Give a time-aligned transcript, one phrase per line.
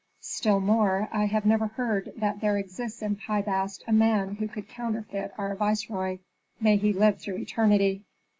[0.23, 4.47] Still more, I have never heard that there exists in Pi Bast a man who
[4.47, 6.17] could counterfeit our viceroy,
[6.59, 8.01] may he live through eternity!"